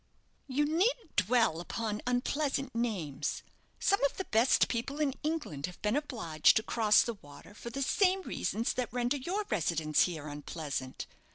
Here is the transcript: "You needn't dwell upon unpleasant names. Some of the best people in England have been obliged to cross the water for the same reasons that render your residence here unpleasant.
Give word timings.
"You 0.47 0.65
needn't 0.65 1.15
dwell 1.15 1.61
upon 1.61 2.01
unpleasant 2.07 2.73
names. 2.73 3.43
Some 3.79 4.03
of 4.05 4.17
the 4.17 4.23
best 4.25 4.67
people 4.67 4.99
in 4.99 5.13
England 5.21 5.67
have 5.67 5.79
been 5.83 5.95
obliged 5.95 6.57
to 6.57 6.63
cross 6.63 7.03
the 7.03 7.13
water 7.13 7.53
for 7.53 7.69
the 7.69 7.83
same 7.83 8.23
reasons 8.23 8.73
that 8.73 8.91
render 8.91 9.17
your 9.17 9.45
residence 9.51 10.05
here 10.05 10.27
unpleasant. 10.27 11.05